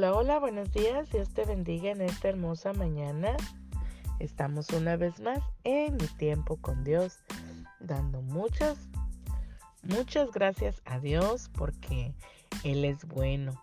Hola, 0.00 0.14
hola, 0.14 0.38
buenos 0.38 0.72
días. 0.72 1.10
Dios 1.10 1.28
te 1.28 1.44
bendiga 1.44 1.90
en 1.90 2.00
esta 2.00 2.30
hermosa 2.30 2.72
mañana. 2.72 3.36
Estamos 4.18 4.70
una 4.70 4.96
vez 4.96 5.20
más 5.20 5.40
en 5.62 5.98
mi 5.98 6.06
tiempo 6.06 6.56
con 6.56 6.84
Dios, 6.84 7.18
dando 7.80 8.22
muchas, 8.22 8.78
muchas 9.82 10.30
gracias 10.30 10.80
a 10.86 11.00
Dios 11.00 11.50
porque 11.52 12.14
Él 12.64 12.86
es 12.86 13.04
bueno. 13.04 13.62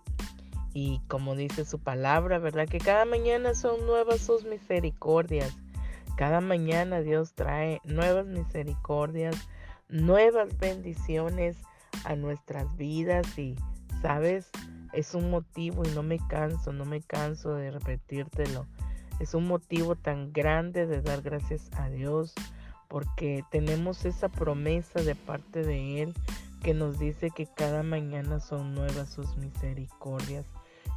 Y 0.76 1.02
como 1.08 1.36
dice 1.36 1.66
su 1.66 1.80
palabra, 1.80 2.38
¿verdad? 2.38 2.68
Que 2.68 2.78
cada 2.78 3.06
mañana 3.06 3.56
son 3.56 3.88
nuevas 3.88 4.20
sus 4.20 4.44
misericordias. 4.44 5.58
Cada 6.18 6.40
mañana 6.40 7.02
Dios 7.02 7.34
trae 7.34 7.82
nuevas 7.84 8.28
misericordias, 8.28 9.36
nuevas 9.90 10.56
bendiciones 10.60 11.58
a 12.06 12.16
nuestras 12.16 12.78
vidas 12.78 13.40
y, 13.40 13.56
¿sabes? 14.04 14.52
Es 14.98 15.14
un 15.14 15.30
motivo 15.30 15.84
y 15.86 15.90
no 15.90 16.02
me 16.02 16.18
canso, 16.18 16.74
no 16.74 16.84
me 16.84 17.02
canso 17.02 17.54
de 17.54 17.70
repetírtelo. 17.70 18.66
Es 19.20 19.36
un 19.36 19.46
motivo 19.46 19.96
tan 19.96 20.34
grande 20.34 20.88
de 20.88 21.04
dar 21.04 21.22
gracias 21.22 21.70
a 21.74 21.88
Dios 21.88 22.34
porque 22.88 23.44
tenemos 23.52 24.06
esa 24.06 24.28
promesa 24.28 25.04
de 25.04 25.14
parte 25.14 25.62
de 25.62 26.02
Él 26.02 26.16
que 26.64 26.74
nos 26.74 26.98
dice 26.98 27.30
que 27.30 27.46
cada 27.46 27.84
mañana 27.84 28.40
son 28.40 28.74
nuevas 28.74 29.12
sus 29.12 29.38
misericordias 29.38 30.48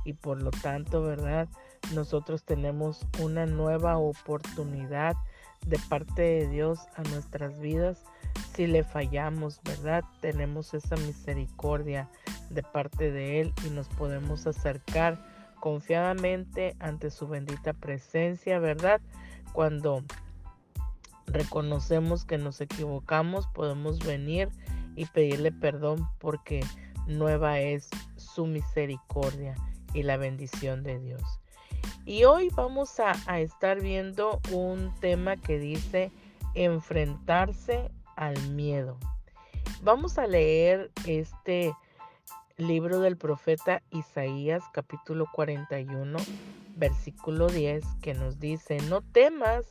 y 0.07 0.15
por 0.15 0.43
lo 0.43 0.51
tanto, 0.51 1.03
¿verdad? 1.03 1.47
nosotros 1.95 2.43
tenemos 2.43 3.07
una 3.19 3.45
nueva 3.45 3.99
oportunidad 3.99 5.15
de 5.67 5.79
parte 5.91 6.23
de 6.23 6.49
Dios 6.49 6.79
a 6.97 7.03
nuestras 7.03 7.59
vidas. 7.61 8.03
Si 8.55 8.67
le 8.67 8.83
fallamos, 8.83 9.61
¿verdad? 9.63 10.05
Tenemos 10.21 10.73
esa 10.73 10.97
misericordia 10.97 12.09
de 12.51 12.63
parte 12.63 13.11
de 13.11 13.41
Él 13.41 13.55
y 13.67 13.71
nos 13.71 13.89
podemos 13.89 14.47
acercar 14.47 15.19
confiadamente 15.61 16.77
ante 16.79 17.11
su 17.11 17.29
bendita 17.29 17.73
presencia, 17.73 18.59
¿verdad? 18.59 19.01
Cuando 19.53 20.05
reconocemos 21.27 22.25
que 22.25 22.39
nos 22.39 22.61
equivocamos, 22.61 23.47
podemos 23.49 24.05
venir 24.05 24.49
y 24.97 25.07
pedirle 25.07 25.53
perdón 25.53 26.09
porque 26.19 26.65
nueva 27.07 27.61
es 27.61 27.89
su 28.17 28.47
misericordia 28.47 29.55
y 29.95 30.03
la 30.03 30.17
bendición 30.17 30.83
de 30.83 30.99
Dios. 30.99 31.23
Y 32.05 32.25
hoy 32.25 32.51
vamos 32.55 32.99
a, 33.01 33.41
estar 33.41 33.81
viendo 33.81 34.41
un 34.53 34.93
tema 35.01 35.37
que 35.37 35.59
dice 35.59 36.11
enfrentarse 36.55 37.91
al 38.17 38.37
miedo. 38.51 38.97
Vamos 39.83 40.19
a 40.19 40.27
leer 40.27 40.91
este 41.07 41.73
libro 42.67 43.01
del 43.01 43.17
profeta 43.17 43.83
Isaías 43.91 44.63
capítulo 44.73 45.27
41 45.33 46.19
versículo 46.77 47.49
10 47.49 47.85
que 48.03 48.15
nos 48.15 48.39
dice, 48.39 48.79
no 48.89 49.03
temas 49.03 49.67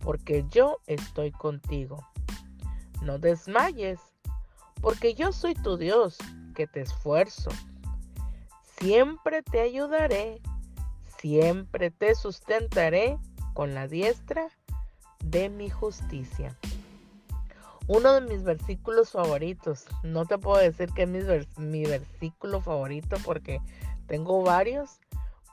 porque 0.00 0.44
yo 0.50 0.78
estoy 0.86 1.32
contigo. 1.32 2.06
No 3.02 3.18
desmayes 3.18 4.00
porque 4.80 5.14
yo 5.14 5.32
soy 5.32 5.54
tu 5.54 5.76
Dios 5.76 6.18
que 6.54 6.66
te 6.66 6.82
esfuerzo. 6.82 7.50
Siempre 8.78 9.42
te 9.42 9.60
ayudaré 9.60 10.40
Siempre 11.18 11.90
te 11.90 12.14
sustentaré 12.14 13.18
con 13.52 13.74
la 13.74 13.88
diestra 13.88 14.48
de 15.24 15.48
mi 15.48 15.68
justicia. 15.68 16.56
Uno 17.88 18.12
de 18.12 18.20
mis 18.20 18.44
versículos 18.44 19.12
favoritos. 19.12 19.86
No 20.02 20.26
te 20.26 20.36
puedo 20.38 20.58
decir 20.58 20.90
que 20.92 21.04
es 21.04 21.58
mi, 21.58 21.84
versículo 21.84 22.60
favorito 22.60 23.16
porque 23.24 23.60
tengo 24.06 24.42
varios, 24.42 25.00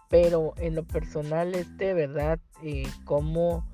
pero 0.09 0.53
en 0.57 0.75
lo 0.75 0.83
personal 0.83 1.55
este, 1.55 1.93
¿verdad? 1.93 2.39
Eh, 2.61 2.87
cómo 3.05 3.65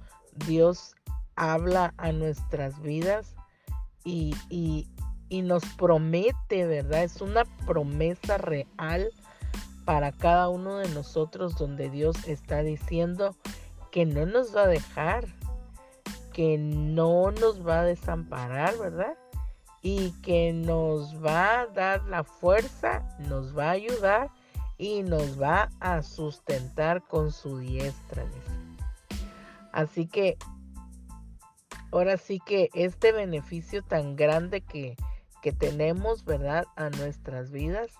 Dios 0.47 0.95
habla 1.35 1.93
a 1.97 2.11
nuestras 2.11 2.79
vidas 2.81 3.35
y, 4.03 4.35
y 5.29 5.41
nos 5.41 5.63
promete, 5.75 6.65
¿verdad? 6.67 7.03
Es 7.03 7.19
una 7.19 7.45
promesa 7.65 8.37
real 8.37 9.11
para 9.85 10.11
cada 10.11 10.49
uno 10.49 10.77
de 10.77 10.89
nosotros 10.89 11.57
donde 11.57 11.89
Dios 11.89 12.27
está 12.27 12.61
diciendo 12.61 13.35
que 13.91 14.05
no 14.05 14.25
nos 14.25 14.55
va 14.55 14.63
a 14.63 14.67
dejar, 14.67 15.25
que 16.33 16.57
no 16.57 17.31
nos 17.31 17.65
va 17.65 17.81
a 17.81 17.85
desamparar, 17.85 18.77
¿verdad? 18.77 19.17
Y 19.81 20.11
que 20.21 20.53
nos 20.53 21.23
va 21.23 21.61
a 21.61 21.67
dar 21.67 22.03
la 22.05 22.23
fuerza, 22.23 23.03
nos 23.19 23.57
va 23.57 23.69
a 23.69 23.71
ayudar 23.71 24.29
y 24.77 25.03
nos 25.03 25.41
va 25.41 25.69
a 25.79 26.01
sustentar 26.01 27.03
con 27.03 27.31
su 27.31 27.59
diestra. 27.59 28.25
Así 29.71 30.07
que 30.07 30.37
ahora 31.91 32.17
sí 32.17 32.39
que 32.39 32.69
este 32.73 33.11
beneficio 33.11 33.83
tan 33.83 34.15
grande 34.15 34.61
que, 34.61 34.95
que 35.41 35.51
tenemos, 35.51 36.25
¿verdad? 36.25 36.65
A 36.75 36.89
nuestras 36.89 37.51
vidas 37.51 37.91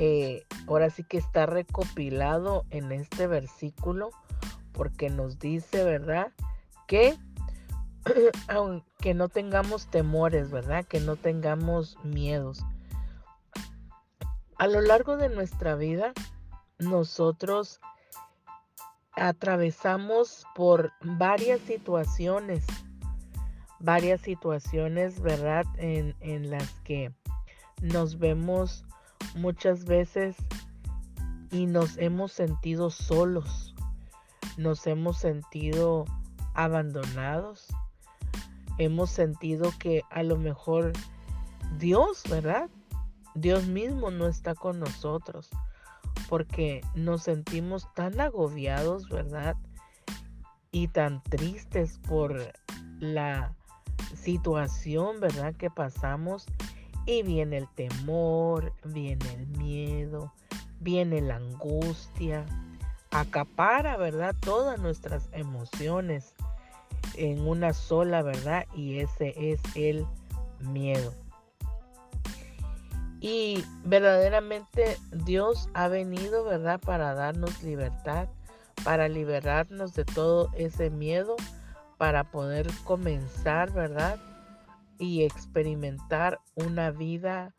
eh, 0.00 0.44
ahora 0.68 0.90
sí 0.90 1.02
que 1.02 1.18
está 1.18 1.46
recopilado 1.46 2.64
en 2.70 2.92
este 2.92 3.26
versículo 3.26 4.10
porque 4.72 5.10
nos 5.10 5.40
dice, 5.40 5.82
¿verdad? 5.82 6.32
Que 6.88 7.16
aunque 8.48 9.14
no 9.14 9.28
tengamos 9.28 9.86
temores, 9.88 10.50
¿verdad? 10.50 10.84
Que 10.84 11.00
no 11.00 11.16
tengamos 11.16 11.96
miedos. 12.02 12.64
A 14.56 14.66
lo 14.66 14.80
largo 14.80 15.16
de 15.16 15.28
nuestra 15.28 15.76
vida, 15.76 16.12
nosotros 16.78 17.80
atravesamos 19.12 20.44
por 20.54 20.92
varias 21.02 21.60
situaciones, 21.60 22.66
varias 23.78 24.20
situaciones, 24.20 25.20
¿verdad? 25.20 25.64
En, 25.76 26.16
en 26.20 26.50
las 26.50 26.68
que 26.80 27.12
nos 27.80 28.18
vemos 28.18 28.84
muchas 29.34 29.84
veces 29.84 30.36
y 31.50 31.66
nos 31.66 31.96
hemos 31.98 32.32
sentido 32.32 32.90
solos, 32.90 33.74
nos 34.56 34.86
hemos 34.86 35.18
sentido 35.18 36.04
abandonados, 36.58 37.68
hemos 38.78 39.10
sentido 39.10 39.72
que 39.78 40.02
a 40.10 40.24
lo 40.24 40.36
mejor 40.36 40.92
Dios, 41.78 42.24
¿verdad? 42.28 42.68
Dios 43.36 43.66
mismo 43.66 44.10
no 44.10 44.26
está 44.26 44.56
con 44.56 44.80
nosotros 44.80 45.50
porque 46.28 46.80
nos 46.96 47.22
sentimos 47.22 47.86
tan 47.94 48.20
agobiados, 48.20 49.08
¿verdad? 49.08 49.54
Y 50.72 50.88
tan 50.88 51.22
tristes 51.22 52.00
por 52.08 52.52
la 52.98 53.54
situación, 54.16 55.20
¿verdad? 55.20 55.54
Que 55.54 55.70
pasamos 55.70 56.44
y 57.06 57.22
viene 57.22 57.58
el 57.58 57.68
temor, 57.68 58.72
viene 58.84 59.32
el 59.32 59.46
miedo, 59.46 60.34
viene 60.80 61.20
la 61.20 61.36
angustia, 61.36 62.44
acapara, 63.12 63.96
¿verdad? 63.96 64.34
Todas 64.40 64.80
nuestras 64.80 65.28
emociones 65.30 66.34
en 67.14 67.46
una 67.46 67.72
sola, 67.72 68.22
¿verdad? 68.22 68.66
Y 68.74 68.98
ese 68.98 69.34
es 69.36 69.60
el 69.74 70.06
miedo. 70.60 71.12
Y 73.20 73.64
verdaderamente 73.84 74.96
Dios 75.12 75.68
ha 75.74 75.88
venido, 75.88 76.44
¿verdad? 76.44 76.80
Para 76.80 77.14
darnos 77.14 77.62
libertad, 77.62 78.28
para 78.84 79.08
liberarnos 79.08 79.94
de 79.94 80.04
todo 80.04 80.50
ese 80.54 80.90
miedo, 80.90 81.34
para 81.96 82.30
poder 82.30 82.68
comenzar, 82.84 83.72
¿verdad? 83.72 84.20
y 84.98 85.22
experimentar 85.22 86.40
una 86.54 86.90
vida 86.90 87.54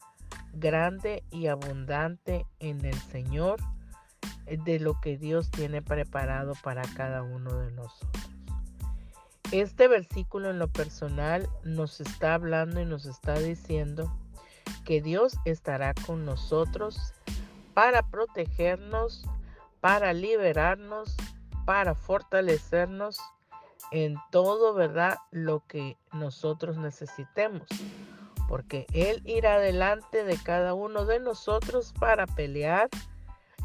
grande 0.54 1.24
y 1.32 1.48
abundante 1.48 2.46
en 2.60 2.84
el 2.86 2.96
Señor 2.96 3.60
de 4.46 4.80
lo 4.80 5.00
que 5.00 5.18
Dios 5.18 5.50
tiene 5.52 5.82
preparado 5.82 6.54
para 6.64 6.82
cada 6.96 7.24
uno 7.24 7.56
de 7.60 7.72
nosotros. 7.72 8.29
Este 9.52 9.88
versículo 9.88 10.52
en 10.52 10.60
lo 10.60 10.68
personal 10.68 11.50
nos 11.64 12.02
está 12.02 12.36
hablando 12.36 12.82
y 12.82 12.86
nos 12.86 13.06
está 13.06 13.34
diciendo 13.34 14.14
que 14.86 15.02
Dios 15.02 15.38
estará 15.44 15.96
con 16.06 16.24
nosotros 16.24 17.14
para 17.74 18.04
protegernos, 18.04 19.26
para 19.80 20.14
liberarnos, 20.14 21.16
para 21.66 21.96
fortalecernos 21.96 23.20
en 23.92 24.18
todo, 24.30 24.76
¿verdad? 24.76 25.18
Lo 25.32 25.66
que 25.66 25.98
nosotros 26.14 26.78
necesitemos. 26.78 27.64
Porque 28.48 28.86
Él 28.94 29.24
irá 29.26 29.58
delante 29.58 30.24
de 30.24 30.38
cada 30.38 30.76
uno 30.76 31.06
de 31.06 31.20
nosotros 31.20 31.94
para 32.00 32.28
pelear 32.28 32.90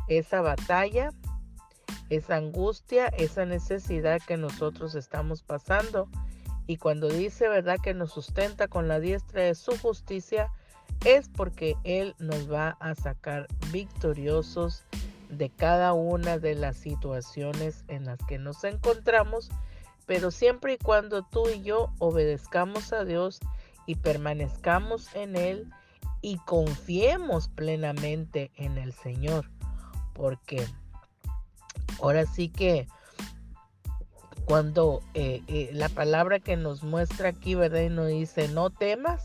esa 0.09 0.41
batalla, 0.41 1.11
esa 2.11 2.37
angustia, 2.37 3.06
esa 3.09 3.45
necesidad 3.45 4.21
que 4.27 4.37
nosotros 4.37 4.95
estamos 4.95 5.43
pasando. 5.43 6.09
Y 6.67 6.79
cuando 6.79 7.09
dice, 7.09 7.49
¿verdad? 7.49 7.79
Que 7.83 7.95
nos 7.95 8.12
sustenta 8.12 8.69
con 8.69 8.89
la 8.89 9.01
diestra 9.01 9.43
de 9.43 9.55
su 9.55 9.77
justicia, 9.79 10.51
es 11.05 11.29
porque 11.29 11.77
Él 11.85 12.15
nos 12.19 12.51
va 12.51 12.77
a 12.81 12.95
sacar 12.95 13.47
victoriosos 13.71 14.85
de 15.29 15.51
cada 15.51 15.93
una 15.93 16.39
de 16.39 16.55
las 16.55 16.77
situaciones 16.77 17.85
en 17.89 18.05
las 18.05 18.19
que 18.27 18.39
nos 18.39 18.65
encontramos, 18.65 19.50
pero 20.07 20.31
siempre 20.31 20.75
y 20.75 20.79
cuando 20.79 21.23
tú 21.23 21.49
y 21.49 21.62
yo 21.62 21.93
obedezcamos 21.99 22.93
a 22.93 23.05
Dios 23.05 23.41
y 23.87 23.97
permanezcamos 23.97 25.15
en 25.15 25.37
Él 25.37 25.71
y 26.23 26.39
confiemos 26.39 27.49
plenamente 27.49 28.50
en 28.57 28.79
el 28.79 28.93
Señor, 28.93 29.50
porque 30.15 30.67
ahora 32.05 32.27
sí 32.27 32.51
que 32.51 32.87
cuando 34.45 35.01
eh, 35.15 35.43
eh, 35.49 35.71
la 35.73 35.89
palabra 35.89 36.39
que 36.39 36.55
nos 36.55 36.83
muestra 36.83 37.31
aquí, 37.31 37.55
¿verdad? 37.55 37.81
Y 37.81 37.89
nos 37.89 38.09
dice, 38.09 38.49
no 38.49 38.69
temas, 38.69 39.25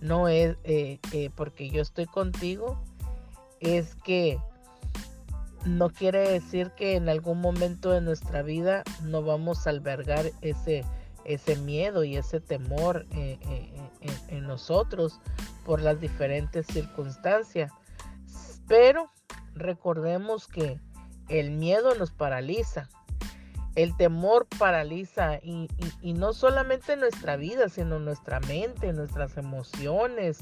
no 0.00 0.28
es 0.28 0.56
eh, 0.62 1.00
porque 1.34 1.68
yo 1.68 1.82
estoy 1.82 2.06
contigo, 2.06 2.80
es 3.58 3.96
que 3.96 4.38
no 5.64 5.90
quiere 5.90 6.30
decir 6.30 6.70
que 6.76 6.94
en 6.94 7.08
algún 7.08 7.40
momento 7.40 7.90
de 7.90 8.00
nuestra 8.00 8.42
vida 8.42 8.84
no 9.02 9.22
vamos 9.22 9.66
a 9.66 9.70
albergar 9.70 10.30
ese, 10.42 10.84
ese 11.24 11.56
miedo 11.56 12.04
y 12.04 12.16
ese 12.16 12.40
temor 12.40 13.04
en 13.10 14.46
nosotros 14.46 15.18
por 15.64 15.82
las 15.82 16.00
diferentes 16.00 16.66
circunstancias. 16.68 17.72
Pero 18.68 19.10
recordemos 19.54 20.46
que 20.46 20.78
el 21.28 21.50
miedo 21.50 21.94
nos 21.94 22.10
paraliza 22.12 22.88
el 23.76 23.94
temor 23.94 24.46
paraliza 24.58 25.38
y, 25.42 25.68
no 26.02 26.32
solamente 26.32 26.96
nuestra 26.96 27.36
vida, 27.36 27.68
sino 27.68 27.98
nuestra 27.98 28.40
mente, 28.40 28.92
nuestras 28.92 29.36
emociones. 29.36 30.40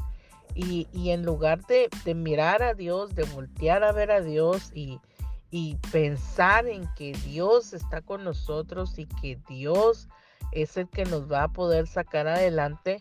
Y, 0.55 0.87
en 1.11 1.25
lugar 1.25 1.67
de, 1.67 1.91
mirar 2.15 2.63
a 2.63 2.75
Dios, 2.75 3.15
de 3.17 3.25
voltear 3.25 3.83
a 3.83 3.91
ver 3.91 4.13
a 4.13 4.21
Dios 4.21 4.71
y, 4.73 5.01
y 5.51 5.77
pensar 5.91 6.69
en 6.69 6.89
que 6.95 7.13
Dios 7.13 7.73
está 7.73 8.03
con 8.03 8.23
nosotros 8.23 8.99
y 9.01 9.07
que 9.07 9.37
Dios 9.49 10.09
es 10.53 10.77
el 10.77 10.89
que 10.89 11.05
nos 11.05 11.31
va 11.31 11.43
a 11.43 11.53
poder 11.53 11.89
sacar 11.89 12.29
adelante, 12.29 13.01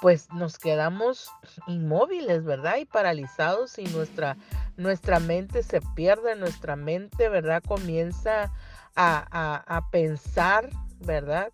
pues 0.00 0.28
nos 0.32 0.58
quedamos 0.58 1.30
inmóviles, 1.68 2.42
¿verdad? 2.44 2.78
Y 2.78 2.84
paralizados 2.84 3.78
y 3.78 3.84
nuestra, 3.84 4.36
nuestra 4.82 5.20
mente 5.20 5.62
se 5.62 5.80
pierde, 5.94 6.36
nuestra 6.36 6.76
mente, 6.76 7.28
¿verdad? 7.28 7.62
Comienza 7.66 8.52
a, 8.94 9.88
pensar, 9.90 10.68
¿verdad? 11.00 11.52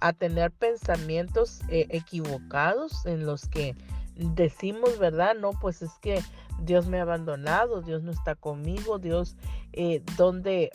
A 0.00 0.12
tener 0.12 0.50
pensamientos 0.50 1.60
eh, 1.68 1.86
equivocados 1.90 3.04
en 3.04 3.26
los 3.26 3.48
que 3.48 3.76
decimos, 4.16 4.98
¿verdad? 4.98 5.34
No, 5.34 5.50
pues 5.50 5.82
es 5.82 5.92
que 6.00 6.22
Dios 6.60 6.86
me 6.86 6.98
ha 6.98 7.02
abandonado, 7.02 7.82
Dios 7.82 8.02
no 8.02 8.10
está 8.10 8.34
conmigo, 8.34 8.98
Dios, 8.98 9.36
eh, 9.72 10.02
¿dónde, 10.16 10.70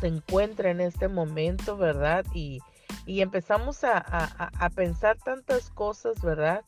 se 0.00 0.06
encuentra 0.06 0.70
en 0.70 0.80
este 0.80 1.08
momento, 1.08 1.76
¿verdad? 1.76 2.24
Y, 2.34 2.60
empezamos 3.06 3.84
a, 3.84 3.96
a, 3.96 4.70
pensar 4.70 5.16
tantas 5.16 5.70
cosas, 5.70 6.20
¿verdad? 6.20 6.62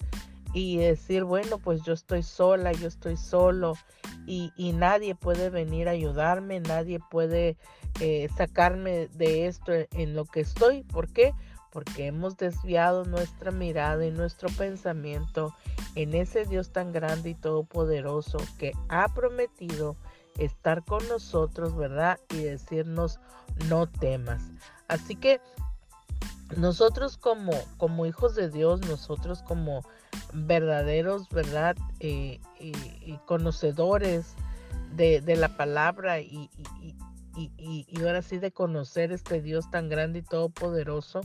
Y 0.53 0.79
decir, 0.79 1.25
bueno, 1.25 1.59
pues 1.59 1.83
yo 1.83 1.93
estoy 1.93 2.23
sola, 2.23 2.73
yo 2.73 2.89
estoy 2.89 3.17
solo, 3.17 3.75
y, 4.27 4.73
nadie 4.73 5.15
puede 5.15 5.51
venir 5.51 5.89
a 5.89 5.93
ayudarme, 5.93 6.61
nadie 6.61 7.01
puede 7.11 7.57
eh, 8.01 8.29
sacarme 8.37 9.09
de 9.09 9.47
esto 9.47 9.73
en 9.73 10.15
lo 10.15 10.25
que 10.25 10.41
estoy. 10.41 10.83
¿Por 10.85 11.09
qué? 11.09 11.35
Porque 11.73 12.07
hemos 12.07 12.37
desviado 12.37 13.05
nuestra 13.05 13.51
mirada 13.51 14.07
y 14.07 14.13
nuestro 14.13 14.49
pensamiento 14.51 15.55
en 15.97 16.15
ese 16.15 16.45
Dios 16.45 16.71
tan 16.71 16.93
grande 16.93 17.31
y 17.31 17.35
todopoderoso 17.35 18.39
que 18.59 18.73
ha 18.89 19.09
prometido 19.09 19.97
estar 20.39 20.85
con 20.85 21.07
nosotros, 21.09 21.77
¿verdad? 21.77 22.21
Y 22.31 22.43
decirnos, 22.43 23.19
no 23.69 23.89
temas. 23.89 24.43
Así 24.87 25.17
que 25.17 25.41
nosotros 26.57 27.17
como, 27.17 27.53
como 27.79 28.07
hijos 28.07 28.35
de 28.35 28.49
Dios, 28.49 28.81
nosotros 28.89 29.43
como 29.43 29.83
verdaderos, 30.33 31.29
¿verdad? 31.31 31.77
Eh, 32.01 32.41
y 32.59 33.19
conocedores 33.27 34.35
de, 34.93 35.23
la 35.37 35.57
palabra 35.57 36.21
y, 36.21 36.51
y, 37.37 38.03
ahora 38.03 38.23
sí 38.23 38.39
de 38.39 38.51
conocer 38.51 39.13
este 39.13 39.41
Dios 39.41 39.71
tan 39.71 39.89
grande 39.89 40.21
y 40.21 40.23
todopoderoso, 40.23 41.21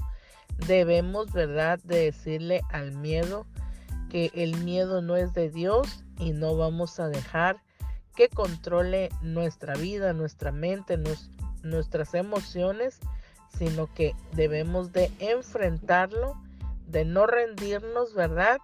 debemos, 0.67 1.31
¿verdad?, 1.33 1.79
de 1.83 2.05
decirle 2.05 2.61
al 2.71 2.91
miedo 2.93 3.45
que 4.09 4.31
el 4.33 4.57
miedo 4.63 5.01
no 5.01 5.15
es 5.15 5.33
de 5.33 5.49
Dios 5.49 6.03
y 6.19 6.31
no 6.31 6.55
vamos 6.55 6.99
a 6.99 7.09
dejar 7.09 7.61
que 8.15 8.29
controle 8.29 9.09
nuestra 9.21 9.73
vida, 9.75 10.13
nuestra 10.13 10.51
mente, 10.51 10.97
nuestras 11.63 12.13
emociones 12.13 13.01
sino 13.57 13.91
que 13.93 14.15
debemos 14.33 14.91
de 14.91 15.11
enfrentarlo, 15.19 16.35
de 16.87 17.05
no 17.05 17.27
rendirnos, 17.27 18.13
¿verdad? 18.13 18.59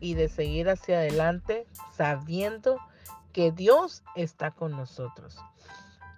Y 0.00 0.14
de 0.14 0.28
seguir 0.28 0.68
hacia 0.68 0.98
adelante 0.98 1.66
sabiendo 1.96 2.78
que 3.32 3.52
Dios 3.52 4.02
está 4.14 4.50
con 4.50 4.72
nosotros, 4.72 5.36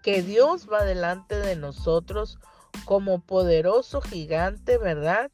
que 0.03 0.23
Dios 0.23 0.69
va 0.71 0.85
delante 0.85 1.37
de 1.37 1.57
nosotros 1.57 2.39
como 2.85 3.21
poderoso 3.21 4.01
gigante, 4.01 4.79
¿verdad? 4.79 5.31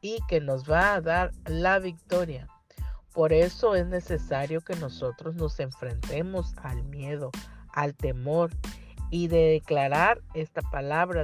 Y 0.00 0.18
que 0.28 0.40
nos 0.40 0.70
va 0.70 0.94
a 0.94 1.00
dar 1.00 1.32
la 1.46 1.78
victoria. 1.78 2.48
Por 3.12 3.32
eso 3.32 3.74
es 3.74 3.86
necesario 3.86 4.60
que 4.60 4.76
nosotros 4.76 5.34
nos 5.34 5.60
enfrentemos 5.60 6.54
al 6.62 6.82
miedo, 6.84 7.30
al 7.72 7.94
temor 7.94 8.50
y 9.10 9.28
de 9.28 9.50
declarar 9.50 10.20
esta 10.34 10.62
palabra, 10.62 11.22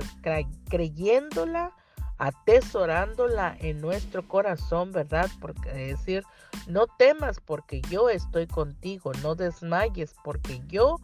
creyéndola, 0.68 1.72
atesorándola 2.20 3.56
en 3.60 3.80
nuestro 3.80 4.28
corazón, 4.28 4.92
¿verdad? 4.92 5.30
Porque 5.40 5.72
decir, 5.72 6.22
no 6.68 6.86
temas 6.86 7.40
porque 7.40 7.80
yo 7.88 8.10
estoy 8.10 8.46
contigo, 8.46 9.12
no 9.22 9.34
desmayes 9.34 10.14
porque 10.22 10.60
yo 10.68 10.96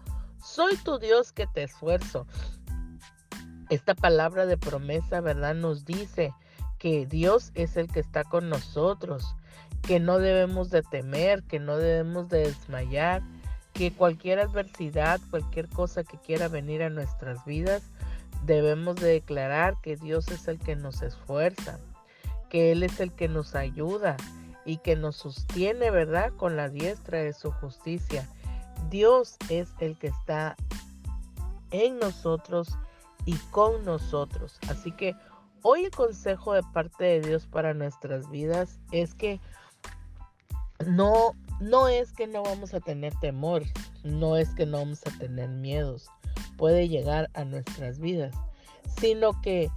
soy 0.44 0.76
tu 0.76 0.98
Dios 0.98 1.32
que 1.32 1.46
te 1.46 1.62
esfuerzo. 1.62 2.26
Esta 3.70 3.94
palabra 3.94 4.44
de 4.44 4.58
promesa, 4.58 5.22
¿verdad? 5.22 5.54
Nos 5.54 5.86
dice 5.86 6.34
que 6.78 7.06
Dios 7.06 7.50
es 7.54 7.78
el 7.78 7.90
que 7.90 8.00
está 8.00 8.22
con 8.22 8.50
nosotros, 8.50 9.34
que 9.80 9.98
no 9.98 10.18
debemos 10.18 10.68
de 10.68 10.82
temer, 10.82 11.42
que 11.44 11.58
no 11.58 11.78
debemos 11.78 12.28
de 12.28 12.40
desmayar, 12.40 13.22
que 13.72 13.90
cualquier 13.90 14.38
adversidad, 14.38 15.18
cualquier 15.30 15.66
cosa 15.70 16.04
que 16.04 16.18
quiera 16.18 16.48
venir 16.48 16.82
a 16.82 16.90
nuestras 16.90 17.42
vidas, 17.46 17.82
debemos 18.44 18.96
de 18.96 19.08
declarar 19.08 19.80
que 19.80 19.96
Dios 19.96 20.28
es 20.28 20.48
el 20.48 20.58
que 20.58 20.76
nos 20.76 21.02
esfuerza, 21.02 21.78
que 22.48 22.72
Él 22.72 22.82
es 22.82 23.00
el 23.00 23.12
que 23.12 23.28
nos 23.28 23.54
ayuda 23.54 24.16
y 24.64 24.78
que 24.78 24.96
nos 24.96 25.16
sostiene, 25.16 25.90
¿verdad? 25.90 26.32
Con 26.36 26.56
la 26.56 26.68
diestra 26.68 27.18
de 27.18 27.32
su 27.32 27.52
justicia. 27.52 28.28
Dios 28.90 29.36
es 29.48 29.68
el 29.78 29.98
que 29.98 30.08
está 30.08 30.56
en 31.70 31.98
nosotros 31.98 32.76
y 33.24 33.36
con 33.50 33.84
nosotros. 33.84 34.58
Así 34.68 34.92
que 34.92 35.14
hoy 35.62 35.84
el 35.84 35.90
consejo 35.90 36.52
de 36.52 36.62
parte 36.72 37.04
de 37.04 37.20
Dios 37.20 37.46
para 37.46 37.74
nuestras 37.74 38.30
vidas 38.30 38.78
es 38.92 39.14
que 39.14 39.40
no 40.86 41.32
no 41.60 41.88
es 41.88 42.12
que 42.12 42.26
no 42.26 42.42
vamos 42.42 42.74
a 42.74 42.80
tener 42.80 43.14
temor, 43.20 43.62
no 44.04 44.36
es 44.36 44.50
que 44.50 44.66
no 44.66 44.78
vamos 44.78 45.00
a 45.06 45.18
tener 45.18 45.48
miedos, 45.48 46.10
puede 46.56 46.88
llegar 46.88 47.30
a 47.34 47.44
nuestras 47.44 47.98
vidas, 47.98 48.34
sino 48.98 49.40
que 49.42 49.70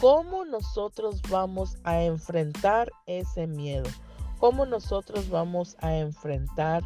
cómo 0.00 0.44
nosotros 0.44 1.20
vamos 1.30 1.76
a 1.84 2.02
enfrentar 2.02 2.90
ese 3.06 3.46
miedo, 3.46 3.88
cómo 4.38 4.66
nosotros 4.66 5.28
vamos 5.28 5.76
a 5.80 5.96
enfrentar 5.96 6.82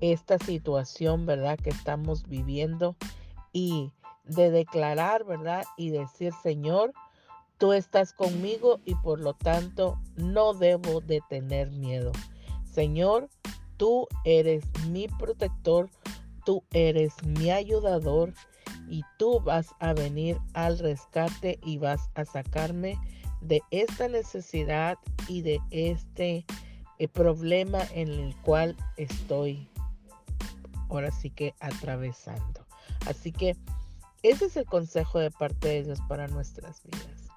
esta 0.00 0.38
situación, 0.38 1.26
¿verdad? 1.26 1.58
Que 1.58 1.70
estamos 1.70 2.28
viviendo 2.28 2.96
y 3.52 3.92
de 4.24 4.50
declarar, 4.50 5.24
¿verdad? 5.24 5.64
Y 5.76 5.90
decir, 5.90 6.32
Señor, 6.42 6.92
tú 7.58 7.72
estás 7.72 8.12
conmigo 8.12 8.80
y 8.84 8.94
por 8.96 9.20
lo 9.20 9.34
tanto 9.34 9.98
no 10.16 10.52
debo 10.52 11.00
de 11.00 11.22
tener 11.28 11.70
miedo. 11.70 12.12
Señor, 12.70 13.30
Tú 13.76 14.08
eres 14.24 14.64
mi 14.88 15.06
protector, 15.06 15.90
tú 16.44 16.62
eres 16.72 17.12
mi 17.24 17.50
ayudador 17.50 18.32
y 18.88 19.02
tú 19.18 19.40
vas 19.40 19.74
a 19.80 19.92
venir 19.92 20.38
al 20.54 20.78
rescate 20.78 21.58
y 21.62 21.78
vas 21.78 22.10
a 22.14 22.24
sacarme 22.24 22.98
de 23.40 23.60
esta 23.70 24.08
necesidad 24.08 24.98
y 25.28 25.42
de 25.42 25.60
este 25.70 26.44
eh, 26.98 27.08
problema 27.08 27.80
en 27.92 28.08
el 28.08 28.36
cual 28.36 28.76
estoy 28.96 29.68
ahora 30.88 31.10
sí 31.10 31.30
que 31.30 31.54
atravesando. 31.60 32.66
Así 33.06 33.32
que 33.32 33.56
ese 34.22 34.46
es 34.46 34.56
el 34.56 34.64
consejo 34.64 35.18
de 35.18 35.30
parte 35.30 35.68
de 35.68 35.84
Dios 35.84 35.98
para 36.08 36.28
nuestras 36.28 36.82
vidas. 36.82 37.28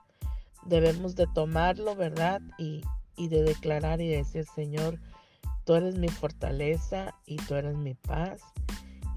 Debemos 0.66 1.16
de 1.16 1.28
tomarlo, 1.28 1.96
¿verdad? 1.96 2.42
Y, 2.58 2.82
y 3.16 3.28
de 3.28 3.44
declarar 3.44 4.02
y 4.02 4.08
decir, 4.08 4.46
Señor, 4.46 5.00
Tú 5.70 5.76
eres 5.76 6.00
mi 6.00 6.08
fortaleza 6.08 7.14
y 7.28 7.36
tú 7.36 7.54
eres 7.54 7.76
mi 7.76 7.94
paz. 7.94 8.42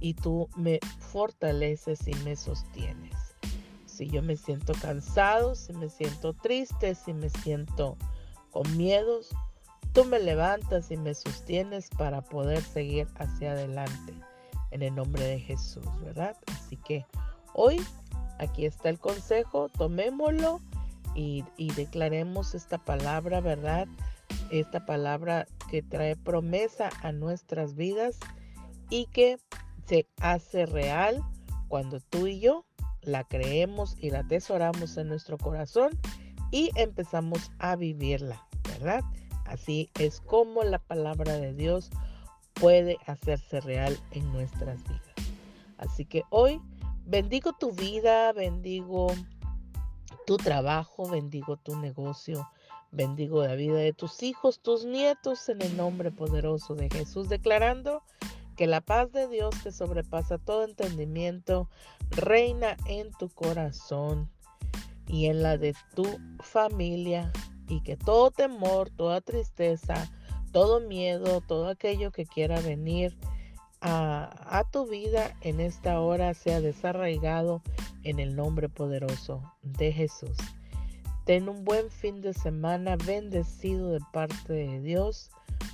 Y 0.03 0.15
tú 0.15 0.51
me 0.57 0.81
fortaleces 0.99 2.07
y 2.09 2.15
me 2.25 2.35
sostienes. 2.37 3.15
Si 3.87 4.09
yo 4.09 4.21
me 4.21 4.37
siento 4.37 4.73
cansado, 4.75 5.55
si 5.55 5.73
me 5.73 5.89
siento 5.89 6.35
triste, 6.35 6.95
si 6.97 7.15
me 7.15 7.31
siento 7.31 7.97
con 8.51 8.77
miedos, 8.77 9.31
tú 9.93 10.05
me 10.05 10.19
levantas 10.19 10.91
y 10.91 10.97
me 10.97 11.15
sostienes 11.15 11.89
para 11.97 12.21
poder 12.21 12.61
seguir 12.63 13.07
hacia 13.15 13.53
adelante 13.53 14.13
en 14.73 14.83
el 14.83 14.95
nombre 14.95 15.25
de 15.25 15.39
Jesús, 15.39 15.87
¿verdad? 16.03 16.37
Así 16.49 16.77
que 16.77 17.07
hoy 17.55 17.81
aquí 18.39 18.67
está 18.67 18.89
el 18.89 18.99
consejo, 18.99 19.69
tomémoslo 19.69 20.61
y, 21.15 21.45
declaremos 21.77 22.55
esta 22.55 22.79
palabra, 22.79 23.41
¿verdad? 23.41 23.87
Esta 24.51 24.85
palabra 24.85 25.47
que 25.71 25.83
trae 25.83 26.17
promesa 26.17 26.91
a 27.03 27.13
nuestras 27.13 27.77
vidas 27.77 28.19
y 28.91 29.07
que 29.07 29.39
se 29.93 30.09
hace 30.23 30.65
real 30.65 31.23
cuando 31.69 32.01
tú 32.01 32.27
y 32.27 32.41
yo 32.41 32.65
la 33.03 33.25
creemos 33.25 33.95
y 34.01 34.09
la 34.09 34.21
atesoramos 34.21 34.97
en 34.97 35.09
nuestro 35.09 35.37
corazón 35.37 35.91
y 36.51 36.71
empezamos 36.77 37.51
a 37.59 37.77
vivirla, 37.77 38.43
¿verdad? 38.71 39.05
Así 39.45 39.91
es 39.99 40.23
como 40.23 40.63
la 40.63 40.79
palabra 40.79 41.37
de 41.37 41.53
Dios 41.53 41.91
puede 42.55 42.97
hacerse 43.05 43.61
real 43.61 43.99
en 44.13 44.33
nuestras 44.33 44.83
vidas. 44.85 45.35
Así 45.77 46.07
que 46.07 46.23
hoy 46.31 46.59
bendigo 47.05 47.53
tu 47.53 47.73
vida, 47.73 48.33
bendigo 48.33 49.09
tu 50.27 50.39
trabajo, 50.39 51.07
bendigo 51.11 51.59
tu 51.59 51.77
negocio, 51.77 52.49
bendigo 52.93 53.47
la 53.47 53.57
vida 53.57 53.77
de 53.77 53.93
tus 53.93 54.23
hijos, 54.23 54.61
tus 54.61 54.87
nietos 54.87 55.51
en 55.51 55.61
el 55.61 55.77
nombre 55.77 56.11
poderoso 56.11 56.75
de 56.75 56.89
Jesús, 56.89 57.29
declarando 57.29 58.03
que 58.57 58.67
la 58.67 58.81
paz 58.81 59.13
de 59.13 59.29
Dios 59.29 59.55
que 59.63 59.73
sobrepasa 59.73 60.39
todo 60.39 60.65
entendimiento 60.65 61.69
reina 62.11 62.77
en 62.87 63.11
tu 63.13 63.29
corazón 63.29 64.31
y 65.07 65.27
en 65.27 65.43
la 65.43 65.59
de 65.59 65.75
tu 65.95 66.07
familia 66.41 67.33
y 67.69 67.83
que 67.83 67.97
todo 67.97 68.31
temor, 68.31 68.91
toda 68.91 69.21
tristeza, 69.21 70.11
todo 70.53 70.81
miedo, 70.81 71.41
todo 71.41 71.69
aquello 71.69 72.13
que 72.13 72.27
quiera 72.27 72.61
venir 72.61 73.17
a, 73.81 74.59
a, 74.59 74.65
tu 74.71 74.87
vida 74.87 75.35
en 75.41 75.61
esta 75.61 76.01
hora 76.01 76.35
sea 76.35 76.61
desarraigado 76.61 77.63
en 78.05 78.21
el 78.21 78.37
nombre 78.37 78.69
poderoso 78.69 79.43
de 79.63 79.93
Jesús. 79.93 80.37
Ten 81.25 81.49
un 81.49 81.65
buen 81.65 81.91
fin 81.91 82.21
de 82.21 82.33
semana 82.33 82.97
bendecido 82.97 83.91
de 83.91 84.01
parte 84.13 84.53
de 84.53 84.81
Dios, 84.81 85.31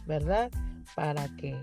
¿verdad? 0.06 0.50
Para 0.94 1.28
que 1.36 1.56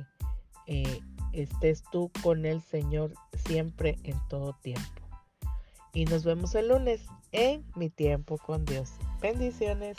eh, 0.68 1.02
estés 1.34 1.84
tú 1.92 2.12
con 2.22 2.46
el 2.46 2.62
Señor 2.62 3.14
siempre 3.46 3.98
en 4.04 4.16
todo 4.30 4.54
tiempo. 4.62 5.02
Y 5.94 6.06
nos 6.06 6.24
vemos 6.24 6.56
el 6.56 6.70
lunes 6.70 7.02
en 7.32 7.64
mi 7.76 7.90
tiempo 7.90 8.38
con 8.38 8.66
Dios. 8.66 8.92
Bendiciones. 9.22 9.96